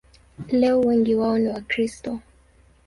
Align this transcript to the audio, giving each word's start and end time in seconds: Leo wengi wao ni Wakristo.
Leo 0.49 0.79
wengi 0.81 1.15
wao 1.15 1.37
ni 1.37 1.49
Wakristo. 1.49 2.19